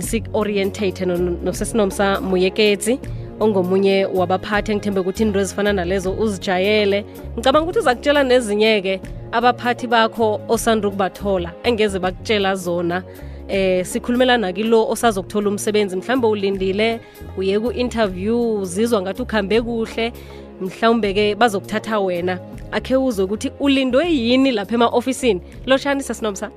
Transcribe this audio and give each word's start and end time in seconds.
sik-orientate 0.00 1.06
nosesinomsa 1.44 2.20
muyeketsi 2.20 2.98
ongomunye 3.40 4.06
wabaphathi 4.14 4.72
engithembe 4.72 5.00
ukuthi 5.00 5.22
into 5.22 5.40
ezifana 5.40 5.72
nalezo 5.72 6.12
uzijayele. 6.12 7.04
Ngicabanga 7.34 7.64
ukuthi 7.64 7.78
uza 7.78 7.94
kutshela 7.94 8.22
nezinye-ke 8.22 9.00
abaphathi 9.32 9.86
bakho 9.86 10.40
osanda 10.48 10.88
ukubathola 10.88 11.52
engeze 11.64 11.98
bakutshela 11.98 12.54
zona. 12.56 13.02
Eh 13.48 13.86
sikhulumelana 13.86 14.52
kilo 14.52 14.86
osazokuthola 14.88 15.48
umsebenzi 15.48 15.96
mhlawumbe 15.96 16.26
ulindile 16.26 17.00
uye 17.38 17.58
ku-interview 17.60 18.60
uzizwa 18.60 19.02
ngathi 19.02 19.22
ukhambe 19.22 19.62
kuhle 19.62 20.12
mhlawumbe-ke 20.60 21.34
bazokuthatha 21.34 22.00
wena. 22.00 22.38
Akhe 22.72 22.96
uzwe 22.96 23.24
ukuthi 23.24 23.50
ulindwe 23.60 24.12
yini 24.12 24.52
lapha 24.52 24.74
ema-ofisini. 24.74 25.40
Lotshani 25.66 26.02
sasinomsa 26.02 26.50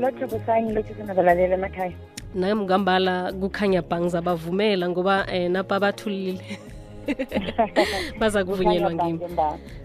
lotho 0.00 0.26
busayi 0.26 0.72
lotho 0.72 0.94
sinabalaleli 0.94 1.54
emakhaya. 1.54 1.92
Nami 2.34 2.64
ngambala 2.64 3.32
kukhanya 3.32 3.82
bhangiza 3.82 4.22
bavumela 4.22 4.88
ngoba 4.88 5.26
eh 5.32 5.50
napa 5.50 5.80
bathulile 5.80 6.58
baza 8.20 8.44
kuvunyelwa 8.44 8.94
ngimi 8.94 9.20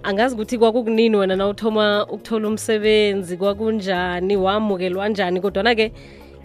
angazi 0.03 0.35
ukuthi 0.35 0.57
kwakukunini 0.57 1.15
wena 1.17 1.35
na 1.35 1.47
uthoma 1.47 2.07
ukuthola 2.07 2.47
umsebenzi 2.47 3.37
kwakunjani 3.37 4.37
wamukelwa 4.37 5.09
njani? 5.09 5.41
Kodwana-ke 5.41 5.91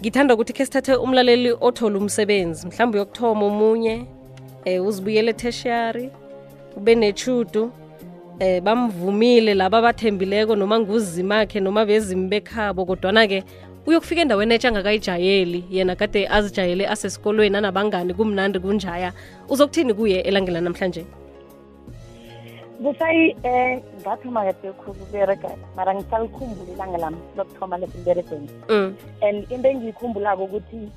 ngithanda 0.01 0.35
ukuthi 0.35 0.53
khe 0.53 0.65
sithathe 0.65 0.95
umlaleli 0.95 1.53
othola 1.61 1.99
umsebenzi 1.99 2.67
mhlawumbe 2.67 2.99
uyokuthoma 2.99 3.47
omunye 3.47 4.07
eh 4.65 4.87
uzibuyele 4.87 5.33
tertiary 5.33 6.11
ube 6.77 6.95
nechudu 6.95 7.73
eh 8.41 8.61
bamvumile 8.63 9.55
laba 9.55 9.83
bathembileko 9.83 10.57
noma 10.57 10.81
nguzimakhe 10.81 11.61
noma 11.61 11.85
bezimi 11.85 12.29
bekhabo 12.29 12.87
kodwana-ke 12.89 13.45
uyokufika 13.87 14.21
endaweni 14.21 14.55
etsha 14.55 14.69
angakayijayeli 14.69 15.65
yena 15.71 15.97
kade 15.97 16.29
azijayele 16.29 16.89
asesikolweni 16.89 17.57
anabangani 17.57 18.15
kumnandi 18.15 18.59
kunjaya. 18.59 19.13
Uzokuthini 19.49 19.95
kuye 19.95 20.21
elangela 20.21 20.61
namhlanje? 20.61 21.05
Busayi 22.81 23.37
um 23.45 23.81
ngathoma 24.01 24.45
kade 24.45 24.73
khulu 24.73 24.97
ukubereka 25.03 25.51
mara 25.77 25.95
ngisalikhumbulo 25.95 26.73
ilanga 26.73 26.99
lami 26.99 27.17
lokuthoma 27.37 27.79
lesimberegweni 27.79 28.49
mm. 28.69 28.95
and 29.23 29.53
into 29.53 29.69
engiyikhumbulako 29.69 30.45
ukuthi 30.45 30.89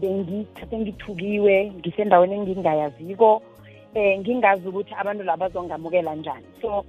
bengithathe 0.00 0.78
ngithukiwe 0.78 1.72
ngisendaweni 1.78 2.34
engingayaziko 2.34 3.42
um 3.96 4.20
ngingazi 4.20 4.68
ukuthi 4.68 4.94
abantu 4.94 5.24
laba 5.24 5.48
bazongamukela 5.48 6.14
njani. 6.14 6.46
So 6.60 6.84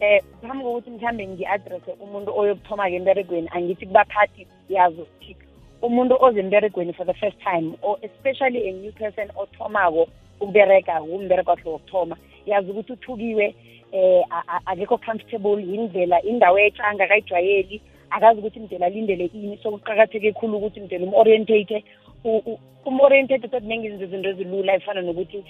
eh 0.00 0.22
phambi 0.42 0.64
kokuthi 0.64 0.90
mhlambe 0.90 1.26
ngi-adresse 1.26 1.92
umuntu 2.00 2.30
oyokuthoma-ke 2.38 2.96
emberegweni 2.96 3.48
angithi 3.52 3.86
kubaphathi 3.86 4.46
yazi 4.68 5.00
ukuthi 5.00 5.36
umuntu 5.82 6.16
oze 6.20 6.40
emberegweni 6.40 6.92
for 6.92 7.06
the 7.06 7.14
first 7.14 7.38
time 7.40 7.76
or 7.82 7.98
especially 8.02 8.68
a 8.68 8.72
new 8.72 8.92
person 8.92 9.28
othomako 9.36 10.08
ukubereka 10.40 11.02
umbereko 11.02 11.50
wakhe 11.50 11.68
wokuthoma 11.68 12.16
yazi 12.46 12.70
ukuthi 12.70 12.92
uthukiwe 12.92 13.54
eh 13.92 14.24
akekho 14.66 14.98
comfortable 14.98 15.62
yindlela 15.62 16.22
indawo 16.22 16.58
etsha 16.58 16.84
angakayijwayeli 16.84 17.80
akazi 18.10 18.38
ukuthi 18.40 18.60
mdela 18.60 18.86
alindele 18.86 19.30
ini 19.34 19.58
so 19.62 19.70
kuqakatheke 19.70 20.32
khulu 20.32 20.56
ukuthi 20.56 20.80
mdela 20.80 21.06
um-orientate 21.06 21.84
um-orientate 22.24 23.48
sekunenge 23.48 23.88
izinto 23.88 24.28
ezilula 24.30 24.74
efana 24.74 25.02
nokuthi 25.02 25.44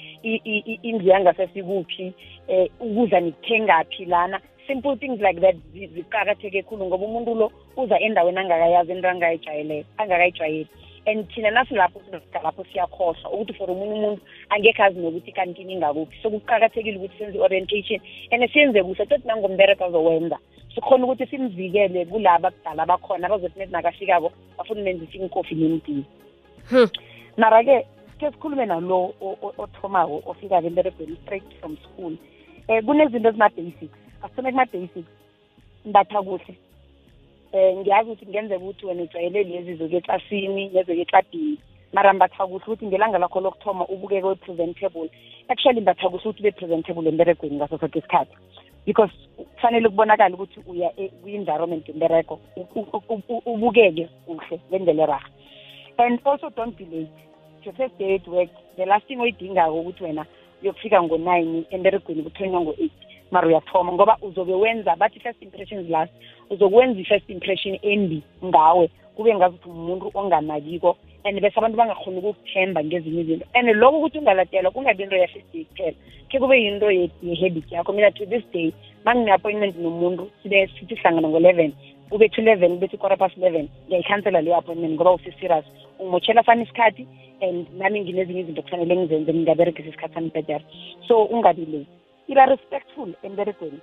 indlu 0.83 1.09
yangasesikuphi 1.09 2.13
um 2.49 2.67
ukudla 2.81 3.21
nikuthengaphi 3.21 4.05
lana. 4.05 4.41
Simple 4.67 4.97
things 4.97 5.21
like 5.21 5.41
that 5.41 5.57
ziqakatheke 5.75 6.63
khulu 6.63 6.87
ngoba 6.87 7.07
umuntu 7.07 7.35
lo 7.35 7.53
uza 7.77 7.99
endaweni 7.99 8.39
angakayazi 8.39 8.93
into 8.93 9.09
angakayijwayeli. 9.09 10.67
And 11.07 11.27
thina 11.31 11.51
nasilapho 11.51 12.01
sinofika 12.05 12.43
lapho 12.43 12.65
siyakhohlwa 12.65 13.33
ukuthi 13.33 13.53
for 13.55 13.71
omunye 13.71 13.95
umuntu 13.95 14.23
angekhe 14.51 14.83
azi 14.83 15.01
nokuthi 15.01 15.33
kankini 15.33 15.73
ingakuphi 15.73 16.17
so 16.23 16.31
kuqakathekile 16.31 16.97
ukuthi 16.99 17.19
senze 17.19 17.39
i-orientation 17.39 18.01
and 18.31 18.51
siyenze 18.53 18.83
kuhle 18.83 19.07
tothi 19.07 19.27
nangombereko 19.27 19.85
azowenza. 19.85 20.39
Sikhona 20.75 21.05
ukuthi 21.05 21.27
simvikele 21.27 22.05
kulaba 22.05 22.51
kudala 22.51 22.87
bakhona 22.87 23.27
abazothi 23.27 23.59
nethi 23.59 23.73
nakafikako 23.73 24.33
bafuna 24.59 24.81
umenzisa 24.81 25.19
inkofi 25.19 25.55
nemdizi 25.55 26.05
mara-ke 27.37 27.87
ke 28.19 28.31
sikhulume 28.31 28.67
nalo 28.67 29.15
othomako 29.59 30.23
ofika-ke 30.27 30.67
emberegweni 30.67 31.17
straight 31.23 31.51
from 31.61 31.77
school. 31.85 32.15
Um 32.69 32.83
kunezinto 32.87 33.29
ezima-basics. 33.29 33.97
Asithome 34.23 34.53
kuma-basics 34.53 35.09
mbatha 35.85 36.23
kuhle. 36.23 36.55
Um 37.53 37.81
ngiyazi 37.81 38.11
ukuthi 38.11 38.27
ngenzeka 38.27 38.65
ukuthi 38.65 38.87
wena 38.87 39.03
ujwayele 39.03 39.43
lezi 39.43 39.75
zokeklasini 39.75 40.69
nezokekladini 40.69 41.59
mara 41.93 42.13
mbatha 42.13 42.47
kuhle 42.47 42.65
ukuthi 42.65 42.87
ngelanga 42.87 43.19
lakho 43.19 43.41
lokuthoma 43.41 43.89
ubukeke 43.89 44.27
we-presentable. 44.27 45.11
Actually 45.49 45.81
mbatha 45.81 46.09
kuhle 46.09 46.23
ukuthi 46.29 46.41
ube-presentable 46.43 47.09
emberegweni 47.09 47.57
ngaso 47.57 47.79
soke 47.79 47.99
isikhathi. 47.99 48.37
Because 48.87 49.13
kufanele 49.37 49.89
kubonakala 49.89 50.35
ukuthi 50.35 50.61
uya 50.67 50.91
kwi-environment 51.23 51.89
yombereko 51.89 52.41
ubukeke 53.47 54.09
kuhle 54.27 54.61
ngendlela 54.71 55.03
eraha 55.03 55.29
and 56.03 56.21
also 56.25 56.51
don't 56.51 56.77
be 56.77 56.85
late 56.85 57.11
your 57.65 57.75
first 57.75 57.99
day 57.99 58.15
at 58.15 58.27
work 58.29 58.51
the 58.77 58.87
last 58.87 59.07
thing 59.07 59.21
oyidingako 59.21 59.81
ukuthi 59.81 60.05
wena 60.05 60.27
uyokufika 60.63 61.03
ngo-nine 61.03 61.65
emberegweni 61.71 62.23
kuthonywa 62.23 62.61
ngo-eight. 62.61 62.93
Mara 63.31 63.49
uyathoma 63.49 63.93
ngoba 63.93 64.19
uzobe 64.23 64.55
wenza 64.55 64.97
bathi 64.97 65.21
first 65.21 65.43
impressions 65.43 65.91
last 65.91 66.13
uzokwenza 66.51 67.01
i-first 67.01 67.31
impression 67.31 67.79
embi 67.83 68.23
ngawe 68.45 68.91
kube 69.17 69.35
ngazi 69.35 69.55
ukuthi 69.55 69.71
umuntu 69.71 70.11
onganakiko 70.15 70.97
and 71.25 71.41
bese 71.41 71.59
abantu 71.59 71.77
bangakhoni 71.77 72.19
ukukuthemba 72.19 72.85
ngezinye 72.85 73.21
izinto. 73.21 73.47
And 73.55 73.69
lokho 73.69 73.99
ukuthi 73.99 74.19
ungaladelwa 74.19 74.71
kungabi 74.71 75.03
into 75.03 75.17
ya-first 75.17 75.53
day 75.53 75.65
kuphela. 75.65 75.97
Khe 76.29 76.39
kube 76.39 76.63
yinto 76.63 76.91
ye-habit 76.91 77.73
yakho. 77.73 77.93
Mina 77.93 78.11
to 78.11 78.27
this 78.27 78.45
day 78.53 78.73
ma 79.05 79.15
ngine-appointment 79.15 79.77
nomuntu 79.77 80.31
sibe 80.43 80.67
sithi 80.67 80.95
hlangana 80.95 81.29
ngo-eleven 81.29 81.73
kube 82.11 82.29
to 82.29 82.43
eleven 82.43 82.79
kube 82.79 82.99
quarter 82.99 83.19
past 83.19 83.37
eleven 83.37 83.69
ngiyayikhansela 83.87 84.41
leyo 84.41 84.57
appointment 84.57 84.95
ngoba 84.95 85.17
use-serious 85.17 85.65
ungimotshela 85.99 86.43
fana 86.43 86.63
isikhathi 86.63 87.07
and 87.41 87.67
nami 87.79 88.01
nginezinye 88.01 88.41
izinto 88.41 88.63
kufanele 88.63 88.97
ngizenze 88.97 89.35
ngingaberegisa 89.35 89.89
isikhathi 89.89 90.15
sami 90.15 90.31
betere 90.31 90.65
so 91.09 91.25
ungabi 91.25 91.67
late 91.67 92.01
iba 92.31 92.47
respectful 92.47 93.11
emberegweni. 93.23 93.81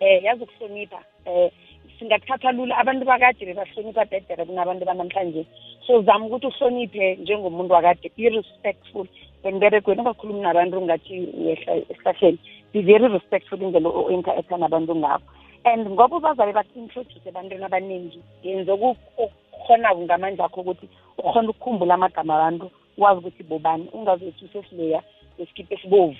Eh 0.00 0.22
yazi 0.24 0.42
ukuhlonipha. 0.42 0.98
Eh 1.26 1.50
singakuthatha 1.98 2.52
lula. 2.52 2.74
Abantu 2.78 3.06
bakade 3.06 3.46
bebahlonipha 3.46 4.04
bedere 4.10 4.44
kunabantu 4.44 4.84
banamhlanje. 4.84 5.46
So 5.86 6.02
zama 6.02 6.26
ukuthi 6.26 6.46
uhloniphe 6.46 7.16
njengomuntu 7.22 7.74
wakade. 7.74 8.10
Be 8.16 8.28
respectful 8.28 9.06
emberegweni. 9.44 10.00
Ungakhulumi 10.00 10.40
nabantu 10.40 10.82
ngathi 10.82 11.14
uyehla 11.38 11.72
esihlahleni. 11.90 12.38
Be 12.72 12.82
very 12.82 13.08
respectful 13.08 13.62
indlela 13.62 13.88
o-interacta 13.88 14.56
nabantu 14.58 14.96
ngabo 14.96 15.24
and 15.64 15.88
ngoba 15.88 16.20
bazabe 16.20 16.52
baku-introduce 16.52 17.28
ebantwini 17.28 17.64
abaningi 17.64 18.20
yenze 18.42 18.70
okukhonako 18.72 20.00
ngamandla 20.04 20.44
akho 20.44 20.60
ukuthi 20.60 20.86
ukhona 21.18 21.50
ukukhumbula 21.50 21.94
amagama 21.94 22.34
abantu 22.36 22.70
wazi 22.98 23.18
ukuthi 23.18 23.42
bobani 23.42 23.88
ungazothi 23.92 24.44
usesiloya 24.44 25.02
wesikipha 25.38 25.74
esibovu 25.74 26.16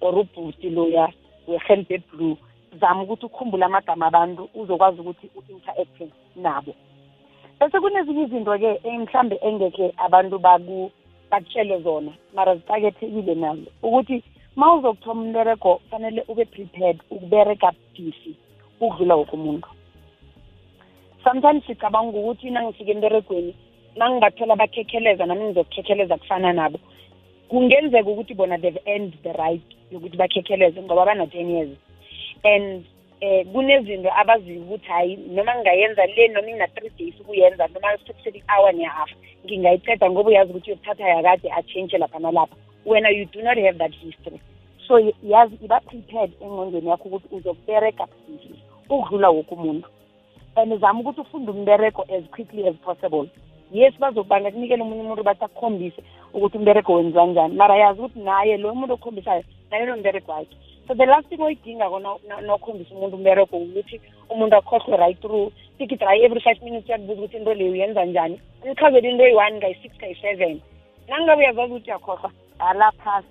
or 0.00 0.18
ubhuti 0.18 0.70
loya 0.70 1.12
wehelbe 1.48 1.98
blue. 2.08 2.36
Zama 2.80 3.02
ukuthi 3.02 3.26
ukhumbule 3.26 3.64
amagama 3.64 4.06
abantu 4.06 4.48
uzokwazi 4.54 5.00
ukuthi 5.00 5.30
u-interacte 5.36 6.08
nabo. 6.36 6.74
Bese 7.60 7.80
kunezinye 7.80 8.22
izinto-ke 8.22 8.80
mhlambe 8.98 9.36
engekhe 9.42 9.94
abantu 9.96 10.38
bakutshele 10.38 11.80
zona 11.82 12.12
mara 12.34 12.54
ziqakethekile 12.56 13.34
nazo 13.34 13.70
ukuthi 13.82 14.22
ma 14.56 14.74
uzokuthoma 14.74 15.22
umbereko 15.22 15.80
fanele 15.90 16.24
ube 16.28 16.44
prepared 16.44 16.98
ukubereka 17.10 17.72
busy 17.96 18.36
ukudlula 18.80 19.14
woke 19.16 19.36
umuntu. 19.36 19.68
Sometimes 21.24 21.64
sicabanga 21.66 22.18
ukuthi 22.18 22.50
nangifika 22.50 22.90
emberegweni 22.90 23.54
nangingathola 23.96 24.56
bakhekheleza 24.56 25.26
nami 25.26 25.44
ngizokukhekheleza 25.44 26.16
kufana 26.16 26.52
nabo 26.52 26.78
kungenzeka 27.48 28.10
ukuthi 28.10 28.34
bona 28.34 28.58
they've 28.58 28.82
earned 28.86 29.14
the 29.22 29.32
right 29.32 29.64
yokuthi 29.90 30.16
bakhekheleze 30.16 30.82
ngoba 30.82 31.06
bana-ten 31.06 31.50
years. 31.50 31.70
And 32.44 32.84
eh 33.20 33.46
kunezinto 33.46 34.10
abaziyo 34.12 34.60
ukuthi 34.62 34.86
hayi 34.86 35.16
noma 35.16 35.54
ngingayenza 35.54 36.06
le 36.06 36.28
noma 36.28 36.48
ngina-three 36.48 36.90
days 36.98 37.20
ukuyenza 37.20 37.68
noma 37.68 37.98
sithethisele 37.98 38.38
i-hour 38.38 38.72
ne-half 38.72 39.10
ngingayiceda 39.44 40.10
ngoba 40.10 40.28
uyazi 40.28 40.50
ukuthi 40.50 40.70
uyokuthatha 40.70 41.08
yakade 41.08 41.52
atshentshe 41.52 41.98
lapha 41.98 42.18
nalapha. 42.18 42.56
Wena 42.86 43.08
you 43.08 43.24
do 43.24 43.42
not 43.42 43.56
have 43.58 43.78
that 43.78 43.94
history. 43.94 44.40
So 44.88 44.98
yazi 45.22 45.58
iba 45.64 45.80
prepared 45.80 46.32
engqondweni 46.40 46.88
yakho 46.88 47.08
ukuthi 47.08 47.34
uzokubereka 47.36 48.06
ukudlula 48.88 49.30
woke 49.30 49.54
umuntu. 49.54 49.88
And 50.56 50.80
zama 50.80 51.00
ukuthi 51.00 51.20
ufunde 51.20 51.50
umbereko 51.50 52.02
as 52.08 52.24
quickly 52.30 52.68
as 52.68 52.76
possible. 52.84 53.28
Yes 53.72 53.94
bazokubanga 53.98 54.50
kunikele 54.50 54.82
omunye 54.82 55.00
umuntu 55.00 55.22
bathi 55.22 55.44
akukhombise 55.44 56.02
ukuthi 56.34 56.58
umbereko 56.58 56.94
wenziwa 56.94 57.26
njani 57.26 57.54
mara 57.54 57.76
yazi 57.76 58.00
ukuthi 58.00 58.20
naye 58.20 58.56
lo 58.56 58.74
muntu 58.74 58.94
okhombisayo 58.94 59.42
naye 59.70 59.86
lo 59.86 59.96
mbereko 59.96 60.32
wakhe. 60.32 60.56
So 60.86 60.94
the 60.94 61.06
last 61.06 61.28
thing 61.28 61.40
oyidingako 61.40 61.98
nokhombisa 62.46 62.94
umuntu 62.94 63.16
umbereko 63.16 63.56
ukuthi 63.56 64.00
umuntu 64.30 64.56
akhohlwe 64.56 64.96
right 64.96 65.20
through 65.20 65.52
ticket 65.78 66.00
right 66.02 66.22
every 66.22 66.40
five 66.40 66.62
minutes 66.62 66.88
uyakubuza 66.88 67.20
ukuthi 67.20 67.36
into 67.36 67.54
leyo 67.54 67.72
uyenza 67.72 68.04
njani. 68.04 68.40
Nichazele 68.64 69.10
into 69.10 69.24
eyi-one 69.24 69.56
ngayi-six 69.56 69.92
ngayi-seven 69.96 70.60
nangabe 71.08 71.42
uyazazi 71.42 71.72
ukuthi 71.72 71.90
uyakhohlwa 71.90 72.30
ala 72.58 72.92
phasi 72.92 73.26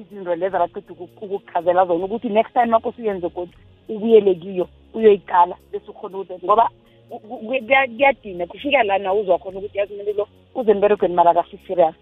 izinto 0.00 0.34
lezo 0.34 0.56
abaqeda 0.56 0.92
ukukuchazela 0.92 1.86
zona 1.86 2.04
ukuthi 2.04 2.28
next 2.28 2.52
time 2.52 2.76
akho 2.76 2.88
usuyenze 2.88 3.28
kodwa 3.28 3.54
ubuyele 3.88 4.34
kiyo 4.34 4.68
uyoyiqala 4.94 5.56
bese 5.72 5.90
ukhona 5.90 6.18
ukuthi 6.18 6.44
ngoba 6.44 6.70
kuyadina 7.08 8.46
kufika 8.46 8.82
la 8.82 8.98
nawe 8.98 9.20
uzwa 9.20 9.38
khona 9.38 9.58
ukuthi 9.58 9.78
yazi 9.78 9.94
umuntu 9.94 10.12
lo 10.18 10.28
uze 10.54 10.70
emberegweni 10.70 11.14
mara 11.14 11.30
akasi-serious. 11.30 11.94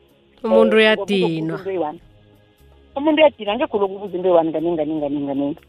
Umuntu 0.44 0.76
uyadinwa. 0.76 1.94
umuntu 2.96 3.20
uyadina 3.20 3.56
ngekho 3.56 3.78
lokhu 3.78 3.94
ubuza 3.96 4.16
into 4.16 4.28
eyi-one 4.28 4.52
kaningi 4.52 4.76
kaningi 4.78 5.00
kaningi 5.00 5.26
kaningi 5.26 5.60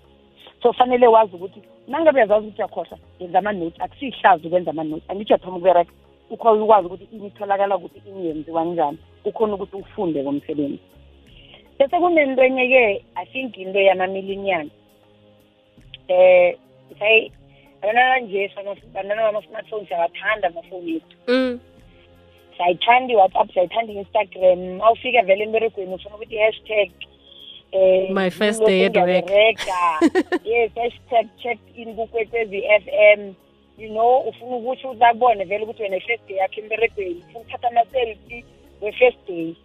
so 0.62 0.74
fanele 0.74 1.07
wazi 1.07 1.36
ukuthi 1.36 1.62
nangabe 1.88 2.19
uyazazi 2.19 2.48
ukuthi 2.48 2.62
uyakhohlwa 2.62 2.98
yenza 3.19 3.39
ama-notes 3.39 3.81
akusiyihlazi 3.81 4.48
ukwenza 4.48 4.72
ama-notes 4.72 5.10
angithi 5.10 5.33
uyathoma 5.33 5.57
ukubereka 5.57 5.92
ukhona 6.30 6.63
ukwazi 6.63 6.88
ukuthi 6.88 7.07
ini 7.12 7.27
itholakala 7.27 7.77
ukuthi 7.77 8.01
ini 8.10 8.27
yenziwa 8.27 8.66
njani 8.66 8.98
ukhona 9.25 9.54
ukuthi 9.54 9.75
ufunde 9.75 10.24
komsebenzi 10.24 10.80
bese 11.80 11.98
kunento 12.00 12.44
enye-ke 12.44 13.06
i 13.16 13.25
think 13.25 13.57
into 13.57 13.80
yamamilinian 13.80 14.69
eh 16.07 16.56
say 17.00 17.31
abantwana 17.81 18.19
nje 18.19 18.51
bantwana 18.94 19.24
bama-smartphone 19.24 19.86
siyawathanda 19.88 20.48
amafoni 20.48 20.95
ethu 20.95 21.18
mm. 21.27 21.60
siyayithanda 22.57 23.13
i-whatsapp 23.13 23.51
siyayithanda 23.51 23.94
i-instagram 23.94 24.81
awufika 24.81 25.22
vele 25.22 25.44
emberegweni 25.44 25.94
ufuna 25.94 26.16
ukuthi 26.16 26.36
i-hashtag 26.36 26.92
eh 27.72 28.10
my 28.10 28.30
first 28.30 28.66
day 28.66 28.86
at 28.86 28.95
work. 28.98 29.30
Yes 30.44 30.72
hashtag 30.75 31.27
check 31.44 31.60
in 31.75 31.95
kukwekwezi 31.95 32.63
f 32.66 32.83
m. 33.18 33.36
You 33.77 33.89
know 33.89 34.18
ufuna 34.19 34.56
ukuthi 34.56 34.88
uzakubone 34.88 35.44
vele 35.44 35.63
ukuthi 35.63 35.83
wena 35.83 35.98
i-first 35.98 36.27
day 36.27 36.38
yakho 36.38 36.62
emberegweni 36.62 37.24
ufuna 37.30 37.39
ukuthatha 37.39 37.68
ama-selfie 37.68 38.45
we-first 38.81 39.27
day 39.27 39.56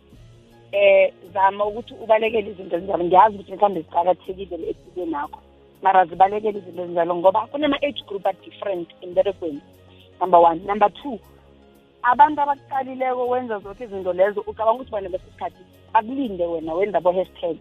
eh 0.72 1.12
zama 1.34 1.64
ukuthi 1.64 1.94
ubalekele 1.94 2.50
izinto 2.50 2.76
ezinjalo. 2.76 3.04
Ngiyazi 3.04 3.34
ukuthi 3.34 3.52
mhlawumbe 3.52 3.80
ziqakathekile 3.80 4.68
empilweni 4.70 5.12
nakho 5.12 5.40
mara 5.82 6.04
zibalekele 6.04 6.58
izinto 6.58 6.82
ezinjalo 6.82 7.14
ngoba 7.16 7.46
kunama-age 7.46 8.02
group 8.06 8.26
a-different 8.26 8.88
emberegweni. 9.02 9.60
Number 10.20 10.40
one. 10.40 10.60
Number 10.66 10.90
two 11.02 11.18
abantu 12.02 12.40
abakuqalileko 12.40 13.28
wenza 13.28 13.58
zonke 13.58 13.84
izinto 13.84 14.12
lezo 14.12 14.40
ucabanga 14.40 14.72
ukuthi 14.72 14.90
bona 14.90 15.08
leso 15.08 15.24
sikhathi 15.32 15.62
akulinde 15.94 16.46
wena 16.46 16.74
wenza 16.74 17.00
bo-hashtag. 17.00 17.58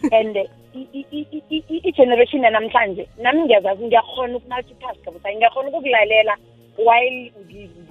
And 0.12 0.36
i-generation 0.74 2.42
yanamhlanje 2.42 3.08
nami 3.18 3.42
ngiyazazi 3.42 3.84
ngiyakhona 3.84 4.36
uku-multitask 4.36 5.04
busayi 5.12 5.36
ngiyakhona 5.36 5.68
ukukulalela 5.68 6.36
while 6.78 7.32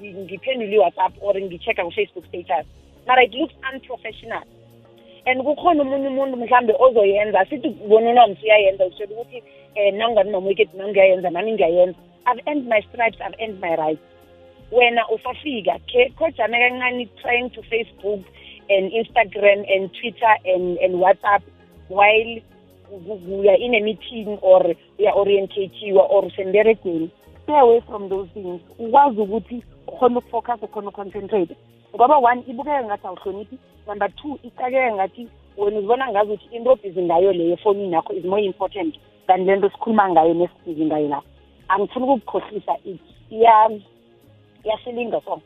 ngiphendula 0.02 0.74
i-whatsapp 0.76 1.14
or 1.22 1.36
ngi-check-a 1.36 1.84
ku-facebook 1.84 2.26
status. 2.28 2.66
Mara 3.08 3.24
it 3.24 3.34
looks 3.34 3.56
unprofessional 3.74 4.44
and 5.28 5.44
kukhona 5.44 5.82
omunye 5.82 6.08
umuntu 6.08 6.38
mhlambe 6.38 6.74
ozoyenza 6.80 7.46
sithi 7.50 7.70
bona 7.70 8.10
unomsi 8.10 8.46
uyayenza 8.46 8.86
utshela 8.86 9.12
ukuthi 9.12 9.44
um 9.76 9.96
nangani 9.98 10.32
nomwicked 10.32 10.70
nami 10.74 10.92
ngiyayenza 10.92 11.30
nami 11.30 11.52
ngiyayenza. 11.52 12.00
I've 12.28 12.42
earned 12.48 12.68
my 12.68 12.82
stripes 12.88 13.20
i've 13.22 13.36
earned 13.40 13.60
my 13.60 13.76
rights. 13.76 14.06
Wena 14.72 15.04
usafika 15.10 15.80
ke 15.80 16.14
khojame 16.18 16.58
kancane 16.60 17.10
trying 17.22 17.50
to 17.50 17.62
facebook 17.62 18.24
and 18.70 18.92
instagram 18.92 19.60
and 19.74 19.92
twitter 20.00 20.34
and, 20.46 20.78
and 20.78 20.96
whatsapp 20.96 21.44
while 21.90 22.42
uya 23.28 23.56
in 23.60 23.76
a 23.76 23.82
meeting 23.82 24.40
or 24.42 24.64
uya-orientatiwa 25.00 26.04
or 26.10 26.24
usemberegweni 26.24 27.12
stay 27.44 27.60
away 27.60 27.82
from 27.82 28.10
those 28.10 28.30
things. 28.34 28.62
Ukwazi 28.80 29.22
ukuthi 29.22 29.64
ukhona 29.88 30.20
ukufocus 30.20 30.64
ukhona 30.64 30.90
uconcentrate 30.90 31.56
ngoba 31.96 32.18
one 32.18 32.44
ibukeka 32.48 32.84
ngathi 32.84 33.08
awuhloniphi. 33.08 33.58
Number 33.88 34.10
two 34.16 34.40
icakeka 34.44 34.94
ngathi 34.96 35.28
wena 35.58 35.78
uzibona 35.78 36.12
ngazi 36.12 36.32
ukuthi 36.32 36.56
into 36.56 36.72
obhizi 36.72 37.02
ngayo 37.02 37.34
leyo 37.34 37.54
efonini 37.54 37.94
yakho 37.94 38.14
is 38.14 38.26
more 38.26 38.44
important 38.44 38.96
than 39.28 39.46
le 39.46 39.56
nto 39.56 39.70
sikhuluma 39.70 40.10
ngayo 40.10 40.34
nesibhizi 40.34 40.86
ngayo 40.86 41.08
lapho. 41.08 41.28
Angifuni 41.68 42.06
ukukukhohlisa 42.06 42.78
iyasilinga 44.64 45.22
so 45.26 45.42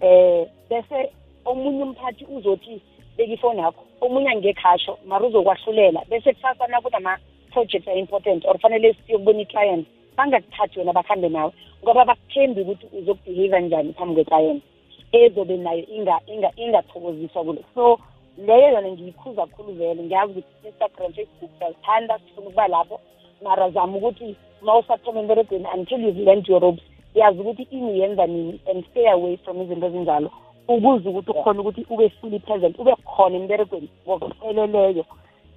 eh 0.00 0.46
bese 0.70 1.12
omunye 1.44 1.82
umphathi 1.82 2.24
uzothi 2.24 2.80
beka 3.16 3.32
ifoni 3.32 3.60
yakho. 3.60 3.84
Omunye 4.00 4.28
angekhasho 4.30 4.98
mara 5.06 5.26
uzokwahlulela. 5.26 6.02
Bese 6.08 6.32
kusasa 6.32 6.66
nakuthi 6.66 6.96
ama-projects 6.96 7.88
are-important 7.88 8.44
or 8.44 8.58
fanele 8.58 8.96
siyokubona 9.06 9.40
i-client 9.40 9.86
bangakuthathi 10.16 10.78
wena 10.78 10.92
bakhambe 10.92 11.28
nawe. 11.28 11.52
Ngoba 11.82 12.04
bakuthembi 12.04 12.60
ukuthi 12.60 12.86
uzokubehave 12.98 13.60
njani 13.60 13.92
phambi 13.92 14.14
kwe-client. 14.14 14.62
Ezobe 15.12 15.56
nayo 15.56 15.84
ingathokoziswa 16.56 17.44
kulo. 17.44 17.62
So 17.74 17.98
leyo 18.38 18.68
yona 18.68 18.88
ngiyikhuza 18.88 19.46
kakhulu 19.46 19.72
vele 19.72 20.02
ngiyazi 20.02 20.32
ukuthi 20.32 20.66
instagram 20.66 21.12
facebook 21.12 21.50
siyazithanda 21.58 22.18
sifuna 22.18 22.46
ukuba 22.46 22.68
lapho. 22.68 23.00
Mara 23.42 23.70
zama 23.70 23.96
ukuthi 23.96 24.36
ma 24.62 24.78
usathoma 24.78 25.20
emberegweni 25.20 25.66
until 25.74 26.00
you've 26.00 26.20
learned 26.20 26.48
your 26.48 26.60
ropes 26.60 26.84
yazi 27.14 27.40
ukuthi 27.40 27.62
ini 27.62 28.00
yenza 28.00 28.26
nini 28.26 28.60
and 28.70 28.84
stay 28.90 29.08
away 29.08 29.36
from 29.36 29.62
izinto 29.62 29.86
ezinjalo. 29.86 30.30
Ukuze 30.68 31.08
ukuthi 31.08 31.30
ukhona 31.30 31.60
ukuthi 31.60 31.86
ube 31.90 32.08
fully 32.08 32.38
present 32.38 32.78
ube 32.78 32.94
khona 33.04 33.36
emberegweni 33.36 33.88
ngokupheleleyo 34.06 35.04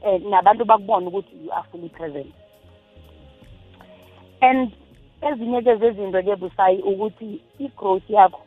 um 0.05 0.29
nabantu 0.29 0.65
bakubona 0.65 1.07
ukuthi 1.07 1.35
you 1.45 1.51
are 1.51 1.67
fully 1.71 1.89
present. 1.89 2.33
And 4.41 4.71
ezinye-ke 5.21 5.75
zezinto-ke 5.75 6.35
busayi 6.35 6.81
ukuthi 6.81 7.41
i-growth 7.59 8.09
yakho 8.09 8.41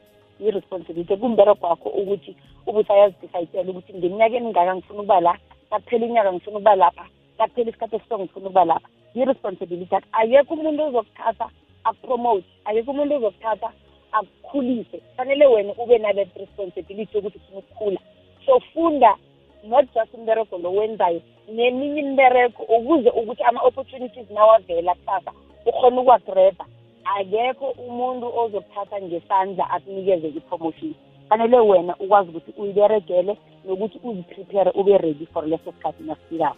i-responsibility 0.48 1.16
kumbereko 1.16 1.66
wakho 1.66 1.88
ukuthi 1.88 2.36
ubusayazidicayitela 2.66 3.70
ukuthi 3.70 3.94
ngeminyaka 3.94 4.36
emingaka 4.36 4.76
ngifuna 4.76 5.00
ukuba 5.00 5.20
la 5.20 5.32
kakuphela 5.70 6.06
inyaka 6.06 6.32
ngifuna 6.32 6.56
ukuba 6.56 6.74
lapha 6.76 7.04
kakuphela 7.38 7.70
isikhathi 7.70 7.96
esito 7.96 8.18
ngifuna 8.18 8.46
ukuba 8.46 8.64
lapha. 8.64 8.88
Yi-responsibility 9.14 9.94
yakho 9.94 10.08
ayekho 10.12 10.54
umuntu 10.54 10.82
ozokuthatha 10.82 11.46
akupromote 11.84 12.46
ayekho 12.64 12.90
umuntu 12.90 13.14
ozokuthatha 13.14 13.70
akukhulise 14.12 14.98
fanele 15.16 15.46
wena 15.46 15.72
ube 15.82 15.98
nale 15.98 16.28
responsibility 16.36 17.16
yokuthi 17.16 17.38
ufuna 17.38 17.58
ukukhula. 17.58 18.00
So 18.46 18.60
funda 18.72 19.16
not 19.64 19.86
just 19.94 20.14
umbereko 20.14 20.58
lo 20.58 20.72
wenzayo 20.72 21.20
neminye 21.48 22.00
imbereko 22.00 22.62
ukuze 22.62 23.10
ukuthi 23.10 23.42
ama-opportunities 23.42 24.30
nawavela 24.30 24.94
kusasa 24.94 25.32
ukhona 25.66 26.00
ukwagreba 26.00 26.64
akekho 27.04 27.66
umuntu 27.88 28.26
ozokuthatha 28.40 29.00
ngesandla 29.02 29.70
akunikeze 29.70 30.28
i-promotion. 30.28 30.94
Fanele 31.28 31.58
wena 31.58 31.96
ukwazi 31.96 32.31
ukuthi 32.31 32.52
uyiberegele 32.60 33.37
nokuthi 33.64 33.99
uziprepare 34.04 34.71
ube 34.71 34.99
ready 34.99 35.26
for 35.26 35.47
leso 35.47 35.73
sikhathi 35.73 36.02
nasifikako 36.02 36.56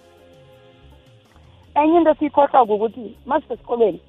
enye 1.74 1.98
into 1.98 2.14
siyikhohlwa 2.14 2.62
ukuthi 2.62 3.16
masisesikolweni 3.26 4.00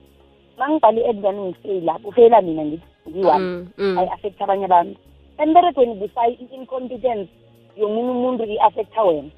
mangibhale 0.58 1.01
i-exam 1.01 1.38
ngifeyila 1.39 2.00
ufeyila 2.04 2.42
mina 2.42 2.65
ngithi 2.65 2.88
ngiyi-one 3.10 3.39
Mm, 3.39 3.68
mm. 3.77 3.98
ayi-affect 3.98 4.42
abanye 4.42 4.65
abantu. 4.65 5.00
Emberegweni 5.38 5.96
busayi 5.96 6.34
i-incompetence 6.44 7.30
yomunye 7.77 8.12
umuntu 8.12 8.44
i-affecta 8.44 9.04
wena. 9.04 9.30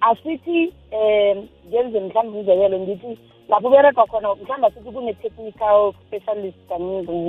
Asithi 0.00 0.72
um 0.92 1.48
ngenze 1.68 2.00
mhlawumbe 2.00 2.38
umzekelo 2.38 2.78
ngithi 2.80 3.18
lapho 3.48 3.68
uberegwa 3.68 4.06
khona 4.06 4.34
mhlawumbe 4.34 4.66
asithi 4.66 4.90
kune-technical 4.90 5.92
specialist 6.06 6.70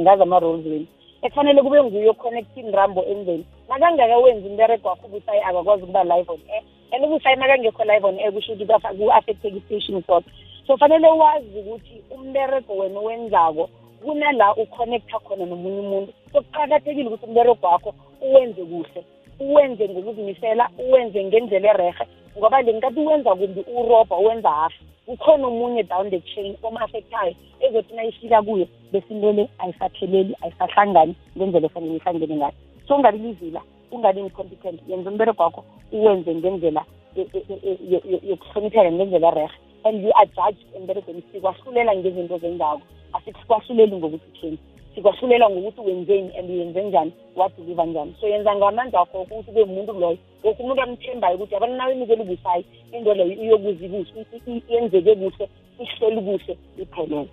ngazi 0.03 0.23
ama-roles 0.23 0.65
wenu 0.65 0.87
ekufanele 1.21 1.61
kube 1.61 1.83
nguye 1.83 2.09
oconnect 2.09 2.57
inrambo 2.57 3.01
emveni. 3.03 3.45
Nakangakawenzi 3.69 4.47
umberego 4.47 4.89
wakho 4.89 5.07
ubusayi 5.07 5.41
akakwazi 5.41 5.83
ukuba 5.83 6.03
live 6.03 6.31
on 6.31 6.39
air. 6.49 6.63
And 6.91 7.05
ubusayi 7.05 7.35
nakangekho 7.35 7.83
live 7.83 8.07
on 8.07 8.19
air 8.19 8.31
kusho 8.31 8.53
ukuthi 8.53 8.97
ku-affecteke 8.97 9.57
i-station 9.57 10.03
sodwa. 10.03 10.31
So 10.67 10.77
fanele 10.77 11.07
wazi 11.07 11.59
ukuthi 11.59 12.03
umberego 12.11 12.77
wena 12.77 12.99
owenzako 12.99 13.69
kunala 14.03 14.55
uconnecta 14.55 15.19
khona 15.19 15.45
nomunye 15.45 15.79
umuntu. 15.79 16.13
So 16.31 16.41
kuqakathekile 16.41 17.07
ukuthi 17.07 17.25
umberego 17.25 17.67
wakho 17.67 17.93
uwenze 18.21 18.61
kuhle 18.61 19.03
uwenze 19.39 19.89
ngokuzimisela 19.89 20.69
uwenze 20.79 21.23
ngendlela 21.23 21.69
erehe 21.69 22.05
ngoba 22.37 22.61
le 22.61 22.73
nkathi 22.73 22.99
uwenza 22.99 23.35
kumbi 23.35 23.61
urobha 23.75 24.17
uwenza 24.17 24.49
hafu 24.49 24.83
ukhona 25.07 25.47
omunye 25.47 25.83
down 25.83 26.09
the 26.09 26.19
chain 26.19 26.55
oma-affectayo 26.63 27.35
ezothi 27.59 27.95
nayifika 27.95 28.41
kuyo 28.41 28.67
bese 28.91 29.13
into 29.13 29.31
le 29.31 29.49
ayisapheleli 29.59 30.35
ayisahlangani 30.41 31.15
ngendlela 31.37 31.65
efanele 31.65 31.95
ihlangene 31.95 32.35
ngayo. 32.35 32.53
So 32.87 32.95
ungabi 32.95 33.17
lizila 33.17 33.61
ungabi 33.91 34.19
incompetent 34.19 34.81
yenza 34.87 35.09
umberego 35.09 35.43
wakho 35.43 35.63
uwenze 35.91 36.35
ngendlela 36.35 36.85
e- 37.15 37.27
e- 37.33 37.43
e- 37.63 37.77
yo- 37.89 38.01
yo- 38.11 38.21
yokuhlonipheka 38.29 38.91
ngendlela 38.91 39.27
erehe 39.27 39.49
and 39.83 40.03
you 40.03 40.11
are 40.15 40.29
judged 40.35 40.75
emberegweni 40.75 41.23
sikwahlulela 41.31 41.95
ngezinto 41.95 42.37
zenzako 42.37 42.81
asikwahluleli 43.13 43.95
ngokuthi 43.95 44.27
utheni 44.33 44.57
sikwahlulela 44.97 45.49
ngokuthi 45.49 45.81
wenzeni 45.81 46.37
and 46.37 46.49
uyenze 46.49 46.83
njani 46.83 47.11
wadiliva 47.35 47.85
njani. 47.85 48.15
So 48.19 48.27
yenza 48.27 48.55
ngamandla 48.55 49.01
akho 49.01 49.21
ukuthi 49.21 49.51
ube 49.51 49.61
umuntu 49.61 49.93
loyo. 49.93 50.17
Woke 50.43 50.63
umuntu 50.63 50.81
amthembayo 50.81 51.35
ukuthi 51.35 51.55
abantu 51.55 51.75
nawenikela 51.75 52.23
ubusayi 52.23 52.65
into 52.91 53.13
leyo 53.13 53.33
iyokuze 53.33 53.89
kuhle 53.89 54.25
yenzeke 54.69 55.15
kuhle 55.15 55.49
ihleli 55.79 56.21
kuhle 56.21 56.57
iphelele. 56.77 57.29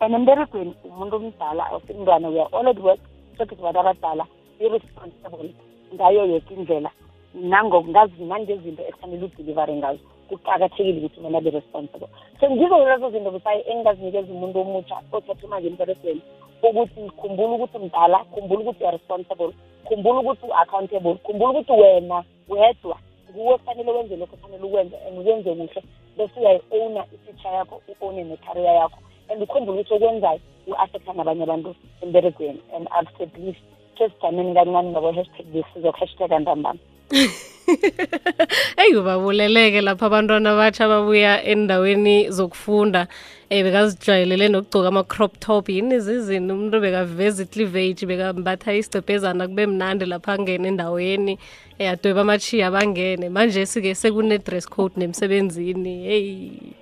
And 0.00 0.14
emberegweni 0.14 0.74
umuntu 0.84 1.16
omdala 1.16 1.70
awusimntwana 1.70 2.28
we 2.28 2.40
are 2.40 2.50
all 2.52 2.68
at 2.68 2.78
work 2.78 3.00
soke 3.38 3.54
sibantu 3.56 3.80
abadala 3.80 4.26
i-responsible 4.60 5.54
ngayo 5.94 6.26
yoke 6.26 6.54
indlela. 6.54 6.90
Nangezinto 7.34 8.82
ekufanele 8.82 9.24
udilivare 9.24 9.74
ngazo. 9.76 10.13
Kuqakathekile 10.28 10.98
ukuthi 10.98 11.20
mina 11.20 11.40
be-responsible 11.40 12.08
so 12.40 12.50
ngizo 12.50 12.76
lezo 12.84 13.10
zinto 13.10 13.30
busayi 13.30 13.60
engingazinikeza 13.70 14.32
umuntu 14.32 14.60
omutsha 14.60 14.96
othatha 15.12 15.46
imali 15.46 15.66
emberegweni 15.66 16.22
ukuthi 16.62 17.00
khumbula 17.18 17.54
ukuthi 17.54 17.78
mdala 17.78 18.18
khumbula 18.32 18.60
ukuthi 18.60 18.84
responsible 18.96 19.52
khumbula 19.86 20.18
ukuthi 20.20 20.46
u-accountable 20.46 21.14
khumbula 21.24 21.50
ukuthi 21.50 21.72
wena 21.72 22.24
wedwa 22.48 22.96
nguwe 23.30 23.58
kufanele 23.58 23.90
wenze 23.92 24.16
lokho 24.16 24.36
kufanele 24.36 24.64
ukwenze 24.64 24.96
and 25.06 25.18
ukwenze 25.18 25.50
kuhle 25.54 25.82
bese 26.16 26.40
uyayi-owna 26.40 27.02
ifeature 27.14 27.54
yakho 27.54 27.76
u-owne 27.88 28.24
necareer 28.24 28.74
yakho 28.80 28.98
and 29.30 29.42
ukhumbula 29.42 29.80
ukuthi 29.80 29.94
okwenzayo 29.94 30.40
u-affecta 30.66 31.12
nabanye 31.12 31.42
abantu 31.42 31.74
emberegweni 32.02 32.60
and 32.74 33.08
said 33.18 33.30
please 33.32 33.60
sesijameni 33.98 34.54
kancane 34.54 34.90
ngabo-hashtag 34.90 35.46
this 35.52 35.66
sizokuhashtag 35.74 36.32
ntambama 36.40 36.80
eyi 38.82 39.00
babuleleke 39.06 39.80
lapha 39.80 40.06
abantwana 40.06 40.50
abatsha 40.52 40.88
babuya 40.88 41.44
endaweni 41.44 42.30
zokufunda 42.30 43.06
um 43.50 43.62
bekazijwayelele 43.62 44.48
nokugcoka 44.48 44.88
ama-crop 44.88 45.38
top. 45.40 45.68
Yini 45.68 46.00
zizini 46.00 46.52
umuntu 46.52 46.80
bekaveza 46.80 47.42
i-cleavage 47.42 48.06
bekambatha 48.06 48.74
isicebhezana 48.74 49.48
kube 49.48 49.66
mnandi 49.66 50.04
lapha 50.06 50.32
angene 50.32 50.68
endaweni 50.68 51.38
um 51.80 51.86
adweba 51.86 52.20
amachiya 52.20 52.70
bangene 52.70 53.28
manje 53.28 53.66
sike 53.66 53.94
sekune-dress 53.94 54.66
code 54.68 54.94
nemsebenzini 54.96 56.04
heyi 56.04 56.74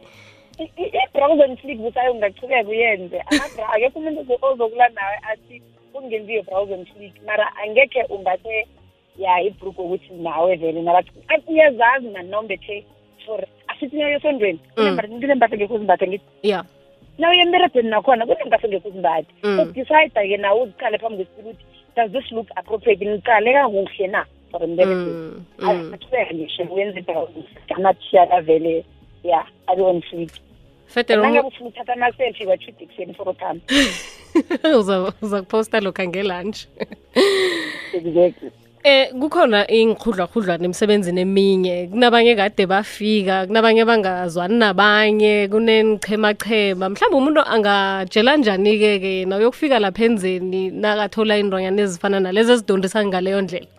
i-browson 0.58 1.56
flick 1.56 1.78
busayo 1.78 2.14
ngachubeka 2.14 2.68
uyenze. 2.68 3.20
Akekho 3.74 3.98
umuntu 3.98 4.38
ozokulwa 4.42 4.88
nawe 4.88 5.16
athi 5.30 5.62
kungenziwe 5.92 6.42
browson 6.42 6.86
flick 6.86 7.14
mara 7.26 7.46
angekhe 7.56 8.02
umbathe 8.08 8.66
ya 9.18 9.40
ibruku 9.40 9.82
ukuthi 9.82 10.14
nawe 10.14 10.56
vele 10.56 10.82
nabathi 10.82 11.10
uyazazi 11.48 12.08
mani 12.08 12.28
nawumbethe 12.28 12.84
for 13.26 13.40
asithi 13.68 13.96
nayo 13.96 14.16
esondweni 14.16 14.58
kunembatho 14.74 15.56
ngekho 15.56 15.74
uzimbathe 15.74 16.06
ngithi 16.06 16.24
ya. 16.42 16.64
nawe 17.18 17.36
emberedweni 17.36 17.90
nakhona 17.90 18.26
kunembatho 18.26 18.68
ngekho 18.68 18.88
uzimbathe 18.88 19.30
udecide-ke 19.62 20.36
nawe 20.36 20.60
uziqale 20.62 20.98
phambi 20.98 21.24
kwesibili 21.24 21.50
ukuthi 21.50 21.64
does 21.96 22.10
this 22.12 22.32
look 22.32 22.48
appropriate? 22.56 23.04
Ngiqale 23.04 23.52
kuhle 23.68 24.06
na 24.08 24.24
for 24.50 24.62
emberedweni 24.62 25.44
athubeka 25.94 26.34
ngisho 26.34 26.62
wenze 26.70 27.04
amathiya 27.76 28.40
vele 28.40 28.84
ya 29.24 29.44
abe 29.66 29.82
on 29.82 30.02
nangabe 31.08 31.48
uthatha 31.60 31.92
ama-selfie 31.92 32.46
watshuda 32.46 32.82
ekuseni 32.84 33.14
for 33.14 33.28
ukhamba 33.28 33.64
uza 35.22 35.42
kuposta 35.42 35.80
lokhu 35.80 36.02
angelunch 36.02 36.66
exactly 37.94 38.50
Eh 38.84 39.14
kukhona 39.14 39.62
ingikhudlwa-khudlwana 39.70 40.64
emsebenzini 40.66 41.20
eminye. 41.22 41.86
Kunabanye 41.86 42.34
kade 42.34 42.66
bafika 42.66 43.46
kunabanye 43.46 43.84
bangazwani 43.86 44.58
nabanye 44.58 45.46
kunenichema-chema 45.46 46.90
mhlawumbe 46.90 47.16
umuntu 47.16 47.40
angajela 47.46 48.36
njani-ke 48.36 48.98
ke 48.98 49.10
yena 49.18 49.36
uyokufika 49.36 49.78
lapha 49.78 50.04
enzeni 50.04 50.70
nakathola 50.70 51.38
indronyana 51.38 51.82
ezifana 51.82 52.18
nalezi 52.20 52.52
ezidondisa 52.52 53.06
ngaleyo 53.06 53.40
ndlela? 53.40 53.70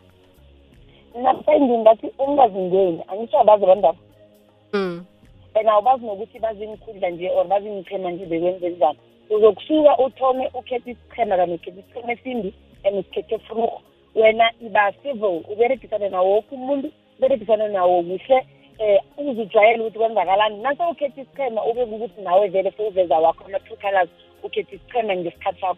Nasendi 1.23 1.77
ngathi 1.77 2.07
ungazingeni 2.23 3.03
angisho 3.11 3.39
abazi 3.39 3.63
abantwana 3.63 3.99
mm. 4.73 5.05
and 5.55 5.67
awubazi 5.67 6.05
nokuthi 6.05 6.39
bazingikhudla 6.39 7.09
nje 7.09 7.29
or 7.35 7.45
bazingichema 7.47 8.11
nje 8.11 8.25
bekwenze 8.25 8.69
njani. 8.69 8.99
Uzokusuka 9.29 9.97
uthome 9.97 10.49
ukhethe 10.53 10.91
isichema 10.91 11.35
kanye 11.37 11.55
ukhethe 11.55 11.79
isichema 11.79 12.11
esimbi 12.13 12.53
and 12.85 12.95
usikhethe 12.99 13.39
fruhu 13.39 13.81
wena 14.15 14.51
iba 14.61 14.91
civil 14.91 15.43
uberegisane 15.51 16.09
nawo 16.09 16.29
woke 16.31 16.55
umuntu 16.55 16.91
uberegisane 17.17 17.67
nawo 17.67 18.03
kuhle 18.03 18.45
um 19.17 19.27
uzijwayele 19.27 19.79
ukuthi 19.79 19.97
kwenzakalani. 19.97 20.61
Nase 20.61 20.83
ukhetha 20.91 21.21
isichema 21.21 21.65
ube 21.65 21.83
ukuthi 21.83 22.21
nawe 22.21 22.47
vele 22.47 22.71
sewuveza 22.71 23.19
wakho 23.19 23.45
ama-two 23.45 23.75
colors 23.75 24.09
ukhetha 24.43 24.75
isichema 24.75 25.15
ngesikhathi 25.15 25.61
sakho. 25.61 25.77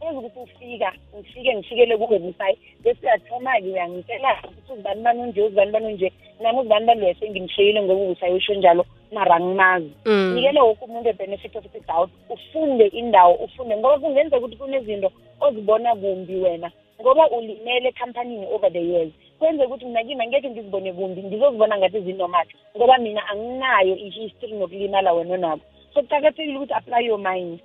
Enza 0.00 0.18
ukuthi 0.18 0.38
ufika 0.38 0.92
ngifike 1.16 1.54
ngifikele 1.54 1.96
kuwe 1.96 2.18
busayi 2.18 2.58
bese 2.82 3.06
uyathoma-ke 3.06 3.66
uyangitshela 3.66 4.36
ukuthi 4.44 4.72
uzibani 4.72 5.02
bani 5.02 5.20
unje 5.20 5.42
uzibani 5.42 5.72
bani 5.72 5.86
unje 5.86 6.12
nami 6.40 6.58
uzibani 6.58 6.86
bani 6.86 7.00
loya 7.00 7.14
sengimshiyile 7.14 7.82
ngoba 7.82 8.02
ubusayi 8.02 8.34
usho 8.34 8.54
njalo 8.54 8.86
mara 9.12 9.34
angimazi 9.36 9.90
nikele 10.34 10.60
woke 10.60 10.84
umuntu 10.84 11.08
a-benefit 11.08 11.56
of 11.56 11.64
the 11.72 11.80
doubt 11.80 12.10
ufunde 12.28 12.86
indawo 12.86 13.34
ufunde 13.34 13.76
ngoba 13.76 13.98
kungenzeka 13.98 14.38
ukuthi 14.38 14.56
kunezinto 14.56 15.12
ozibona 15.40 15.94
kumbi 15.96 16.34
wena. 16.34 16.70
Ngoba 17.00 17.30
ulimele 17.30 17.88
ekhampanini 17.88 18.46
over 18.54 18.72
the 18.72 18.80
years. 18.80 19.12
Kwenze 19.38 19.64
ukuthi 19.64 19.84
mina 19.84 20.04
kimi 20.04 20.22
angeke 20.22 20.50
ngizibone 20.50 20.92
kumbi 20.92 21.22
ngizozibona 21.22 21.78
ngathi 21.78 22.00
zinormal 22.00 22.46
ngoba 22.76 22.98
mina 22.98 23.28
anginayo 23.28 23.96
i-history 23.96 24.52
nokulimala 24.52 25.12
wena 25.12 25.36
nabo 25.36 25.62
so 25.94 26.02
kuqakathekile 26.02 26.56
ukuthi 26.56 26.74
apply 26.74 27.06
your 27.06 27.18
mind. 27.18 27.60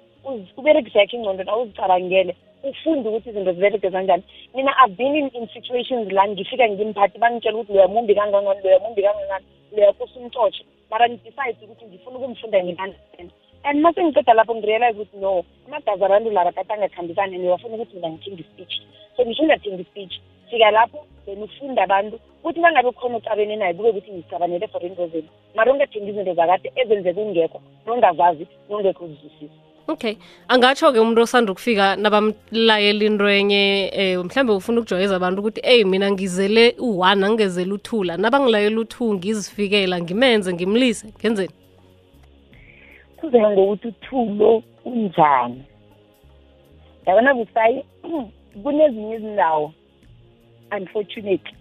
Uberegise 0.57 0.99
yakho 0.99 1.15
ingcondo 1.17 1.43
na 1.43 1.57
uzicabangele 1.57 2.35
ufunde 2.63 3.09
ukuthi 3.09 3.29
izinto 3.29 3.53
ziberege 3.53 3.91
kanjani. 3.91 4.23
Mina 4.55 4.71
i've 4.83 4.97
been 4.97 5.15
in, 5.15 5.29
in 5.33 5.47
situations 5.53 6.11
la 6.11 6.27
ngifika 6.27 6.69
ngimphathi 6.69 7.19
bangitshela 7.19 7.57
ukuthi 7.57 7.73
loya 7.73 7.87
mumbi 7.87 8.15
kangangani 8.15 8.61
loya 8.63 8.79
mumbi 8.79 9.01
kangangani 9.01 9.45
loya 9.71 9.93
kosa 9.93 10.19
umcotshe 10.19 10.65
mara 10.89 11.09
ngidecide 11.09 11.65
ukuthi 11.65 11.85
ngifuna 11.85 12.17
ukumfunda 12.17 12.63
ngi-understand 12.63 13.31
and 13.65 13.81
mase 13.81 14.03
ngiceda 14.03 14.33
lapho 14.33 14.55
ngirealize 14.55 15.01
ukuthi 15.01 15.17
no 15.17 15.43
amagazi 15.67 16.03
abantu 16.05 16.29
laba 16.31 16.51
kade 16.51 16.73
angakhambisani 16.73 17.35
and 17.35 17.45
bafuna 17.45 17.75
ukuthi 17.75 17.95
mina 17.95 18.09
ngithinge 18.09 18.41
i-speech. 18.41 18.81
So 19.17 19.25
ngisho 19.25 19.43
ungathingi 19.43 19.81
i-speech. 19.81 20.13
Fika 20.49 20.71
lapho 20.71 21.05
then 21.25 21.43
ufunde 21.43 21.81
abantu 21.81 22.19
ukuthi 22.43 22.61
bangabe 22.61 22.91
khona 22.91 23.17
ucabene 23.17 23.55
naye 23.55 23.73
kube 23.73 23.89
ukuthi 23.89 24.11
ngizicabanele 24.11 24.67
for 24.67 24.85
into 24.85 25.07
zenu 25.07 25.27
mara 25.55 25.71
ungathengi 25.73 26.09
izinto 26.09 26.33
zakade 26.33 26.71
ezenzeka 26.75 27.21
ungekho 27.21 27.61
nongazazi 27.85 28.47
nongekho 28.69 29.05
uzizwisisa 29.05 29.53
okay. 29.87 30.17
Angatsho-ke 30.47 30.99
umuntu 30.99 31.21
osanda 31.21 31.51
ukufika 31.51 31.95
nabamlayela 31.95 33.05
into 33.05 33.29
enye 33.29 33.91
um 33.97 34.25
mhlawumbe 34.25 34.53
ufuna 34.53 34.79
ukujwayeza 34.79 35.15
abantu 35.15 35.39
ukuthi 35.39 35.61
eyi 35.63 35.85
mina 35.85 36.11
ngizele 36.11 36.75
u-one 36.79 37.25
angingezele 37.25 37.73
u-two 37.73 38.03
la 38.03 38.17
nabangilayela 38.17 38.79
u-two 38.79 39.13
ngizifikela 39.13 40.01
ngimenze 40.01 40.53
ngimlise 40.53 41.07
ngenzeni? 41.19 41.64
Kuzeka 43.25 43.51
ngokuthi 43.51 43.87
uthulo 43.87 44.63
unjani? 44.85 45.63
Yabona 47.05 47.33
busayi 47.33 47.85
kunezinye 48.63 49.15
izindawo 49.15 49.73
unfortunately 50.77 51.55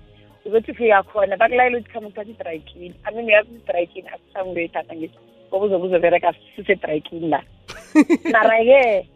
uzothi 0.45 0.71
ufika 0.71 1.03
khona 1.03 1.37
bakulayela 1.37 1.79
ukuthi 1.79 1.93
khama 1.93 2.09
uthatha 2.09 2.31
i-dry 2.31 2.61
clean 2.61 2.95
i 3.05 3.15
mean 3.15 3.27
uyazi 3.27 3.55
i-dry 3.55 3.87
clean 3.87 4.09
akusange 4.09 4.51
uyoyithatha 4.51 4.95
ngithi 4.97 5.19
ngoba 5.49 5.67
uzobe 5.67 5.87
uzobereka 5.87 6.35
sise-dry 6.57 7.01
clean 7.01 7.31
la. 7.31 7.43
Mara-ke 8.33 9.09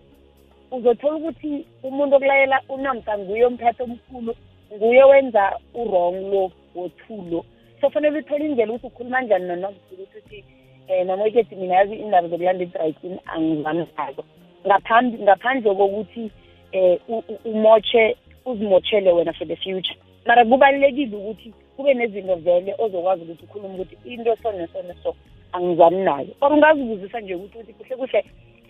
uzothola 0.70 1.16
ukuthi 1.16 1.66
umuntu 1.82 2.16
okulayela 2.16 2.60
unamsa 2.68 3.18
nguye 3.18 3.46
umphethe 3.46 3.82
omkhulu 3.82 4.34
nguye 4.72 5.04
wenza 5.04 5.58
u-wrong 5.74 6.16
lo 6.32 6.52
wothulo 6.74 7.44
so 7.80 7.90
fanele 7.90 8.18
uthole 8.18 8.44
indlela 8.44 8.72
ukuthi 8.72 8.86
ukhuluma 8.86 9.20
njani 9.20 9.46
nonomkhulu 9.46 10.02
ukuthi 10.02 10.18
uthi 10.18 10.44
um 10.88 11.06
nomoikethi 11.06 11.56
mina 11.56 11.74
yazi 11.74 11.94
indaba 11.94 12.28
zokulanda 12.28 12.64
i-dry 12.64 12.92
clean 12.92 13.18
angizami 13.26 13.86
nazo 13.96 14.24
ngaphandle 14.66 15.74
kokuthi 15.74 16.30
um 16.74 17.22
umotshe 17.44 18.16
uzimotshele 18.44 19.12
wena 19.12 19.32
for 19.32 19.46
the 19.46 19.56
future. 19.56 19.96
Mara 20.26 20.44
kubalulekile 20.44 21.16
ukuthi 21.16 21.52
kube 21.76 21.94
nezinto 21.94 22.36
vele 22.36 22.74
ozokwazi 22.78 23.22
ukuthi 23.22 23.44
ukhulume 23.44 23.74
ukuthi 23.74 23.96
into 24.04 24.36
so 24.42 24.52
neso 24.52 24.82
neso 24.82 25.14
angizwani 25.52 26.04
nayo. 26.04 26.28
Or 26.40 26.52
ungazibuzisa 26.52 27.20
nje 27.20 27.34
ukuthi 27.34 27.58
uthi 27.58 27.72
kuhle 27.72 27.96
kuhle 27.96 28.24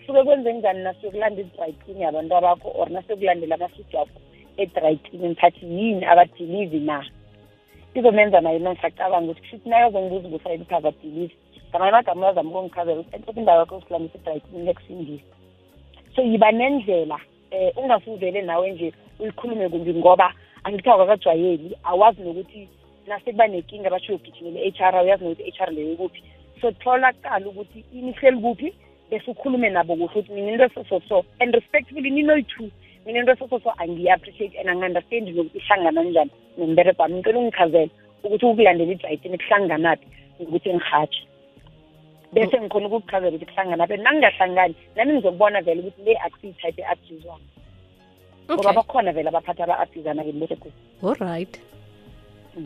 suke 0.05 0.23
kwenze 0.23 0.53
njani 0.53 0.83
nasiyokulanda 0.83 1.41
i-dry 1.41 1.73
clean 1.73 2.01
yabantu 2.01 2.35
abakho 2.35 2.71
or 2.75 2.89
nasiyokulandela 2.89 3.55
amafidi 3.55 3.97
akho 3.97 4.19
e-dry 4.57 4.95
clean 4.95 5.31
mphathi 5.31 5.65
yini? 5.65 6.05
Abadilivi 6.05 6.79
na? 6.79 7.05
Izomenza 7.93 8.41
naye 8.41 8.59
nongisacabanga 8.59 9.31
ukuthi 9.31 9.41
kushuthi 9.41 9.69
naye 9.69 9.83
azongibuza 9.83 10.27
ukuthi 10.27 10.49
ayikuphi 10.49 10.75
abadilivi. 10.75 11.35
Ngamanye 11.69 11.89
amagama 11.89 12.25
uyazama 12.25 12.49
ukongichazela 12.49 12.99
ukuthi 12.99 13.15
entothi 13.15 13.39
indawo 13.39 13.59
yakho 13.59 13.81
i-dry 13.89 14.39
clean 14.39 14.65
lekusindisa 14.65 15.23
so 16.15 16.21
yiba 16.21 16.51
nendlela 16.51 17.19
eh 17.51 17.77
ungasuvele 17.77 18.41
nawe 18.41 18.71
nje 18.71 18.93
uyikhulume 19.19 19.69
kumbi 19.69 19.93
ngoba 19.93 20.33
angithi 20.63 20.89
awakakajwayeli 20.89 21.77
awazi 21.83 22.21
nokuthi 22.21 22.69
nasekuba 23.07 23.47
nenkinga 23.47 23.87
abatsho 23.87 24.13
uyogijimele 24.13 24.67
i-H 24.67 24.81
R 24.81 25.03
uyazi 25.03 25.23
nokuthi 25.23 25.43
i-H 25.49 25.61
R 25.61 25.71
leyo 25.71 25.95
kuphi 25.95 26.23
so 26.61 26.71
thola 26.71 27.13
kuqala 27.13 27.47
ukuthi 27.47 27.85
ini 27.93 28.11
ihleli 28.11 28.41
kuphi 28.41 28.73
bese 29.09 29.31
ukhulume 29.31 29.69
nabo 29.69 29.95
kuhle 29.95 30.05
ukuthi 30.05 30.33
mina 30.33 30.51
into 30.51 30.83
so 30.89 31.01
so 31.09 31.25
and 31.39 31.53
respectfully 31.55 32.09
ninoyi-two 32.09 32.69
mina 33.05 33.19
into 33.19 33.35
so 33.35 33.59
so 33.59 33.69
angiyi-appreciate 33.77 34.59
and 34.59 34.69
angi-understandi 34.69 35.31
nokuthi 35.31 35.57
ihlangana 35.57 36.03
njani 36.03 36.31
nemberego 36.57 37.01
wami. 37.01 37.15
Ngicela 37.15 37.39
ungichazele 37.39 37.89
ukuthi 38.23 38.45
ukulandela 38.45 38.91
ijayitini 38.91 39.37
kuhlanganaphi 39.37 40.07
ngokuthi 40.41 40.73
ngihatshe 40.73 41.28
bese 42.33 42.61
ngikhona 42.61 42.87
ukukuchazela 42.87 43.35
ukuthi 43.35 43.45
kuhlangana 43.45 43.83
abe 43.83 43.97
nangingahlangani 43.97 44.75
nami 44.95 45.13
ngizokubona 45.13 45.61
vele 45.61 45.79
ukuthi 45.81 46.01
le 46.05 46.13
akusiyi-type 46.25 46.81
e-abuswami 46.81 47.47
ngoba 48.51 48.73
bakhona 48.73 49.11
vele 49.11 49.29
abaphatha 49.29 49.63
aba-abusana-ke 49.63 50.31
mberegweni 50.33 50.77
allright 51.03 51.69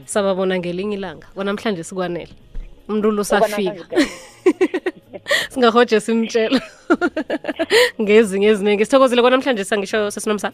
sababona 0.05 0.60
ngelinye 0.60 0.96
ilanga. 0.96 1.27
Kwanamhlanje 1.36 1.84
sikwanele. 1.84 2.34
Umntu 2.89 3.24
safika. 3.24 3.86
singahoje 5.51 6.00
simtshela 6.00 6.62
ngezinye 8.01 8.48
eziningi. 8.48 8.86
Sithokozile 8.86 9.22
kwanamhlanje 9.22 9.63
sangisho 9.63 10.12
sesinomsana? 10.12 10.53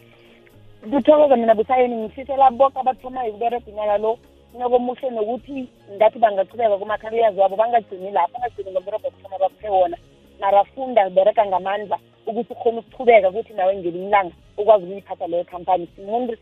Kuthokoza 0.90 1.36
mina 1.36 1.54
busayeni 1.54 1.96
ngifithela 1.96 2.50
boke 2.50 2.78
abathomayo 2.78 3.30
ukuberedinyaka 3.30 3.98
lo 3.98 4.18
unyaka 4.54 5.10
nokuthi 5.10 5.68
ngathi 5.96 6.18
bangachubeka 6.18 6.78
kumakhariyazi 6.78 7.40
wabo 7.40 7.56
bangagcini 7.56 8.10
lapho 8.10 8.32
bangagcini 8.34 8.70
ngomberego 8.70 9.08
okuthoma 9.08 9.38
baphe 9.38 9.68
wona. 9.68 9.96
Narafunda 10.40 11.10
bereka 11.10 11.46
ngamandla 11.46 11.98
ukuthi 12.26 12.52
ukhona 12.52 12.78
ukuchubeka 12.80 13.28
ukuthi 13.28 13.52
nawe 13.52 13.76
ngelinye 13.76 14.08
ilanga 14.08 14.34
ukwazi 14.58 14.84
ukuyiphatha 14.84 15.26
leyo 15.26 15.44
khampani. 15.44 15.88
Simuntu 15.96 16.36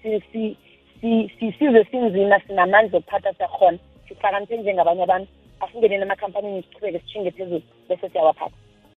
sizwe 1.49 1.85
sinzima 1.91 2.41
sinamandla 2.41 2.99
okuphatha 2.99 3.33
siyakhona 3.35 3.79
sihlakaniphe 4.09 4.57
njengabanye 4.57 5.03
abantu 5.03 5.29
asingeneni 5.61 6.03
emakhampanini 6.03 6.63
sichubeke 6.63 6.99
sishinge 7.01 7.31
phezulu 7.31 7.63
bese 7.89 8.09
siyawaphatha. 8.09 8.68